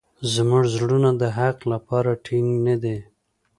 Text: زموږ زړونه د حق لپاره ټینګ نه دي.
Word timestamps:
زموږ 0.33 0.63
زړونه 0.75 1.09
د 1.21 1.23
حق 1.37 1.59
لپاره 1.71 2.11
ټینګ 2.25 2.49
نه 2.65 2.75
دي. 2.83 2.97